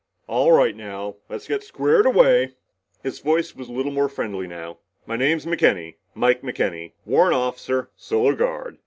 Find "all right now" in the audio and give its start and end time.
0.25-1.17